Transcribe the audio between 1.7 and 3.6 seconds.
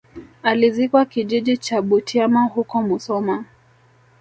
Butiama huko musoma